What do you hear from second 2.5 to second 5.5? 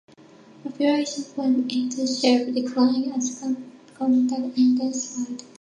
decline as contact intensified.